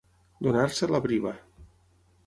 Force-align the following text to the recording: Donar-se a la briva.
Donar-se 0.47 0.89
a 0.89 0.95
la 0.95 1.03
briva. 1.05 1.37